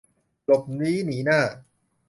[0.45, 1.39] หลบลี้หนีหน้า